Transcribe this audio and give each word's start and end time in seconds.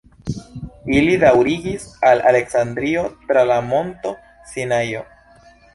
Ili 0.99 1.17
daŭrigis 1.25 1.85
al 2.11 2.23
Aleksandrio 2.31 3.07
tra 3.29 3.47
la 3.53 3.63
Monto 3.71 4.19
Sinajo. 4.55 5.07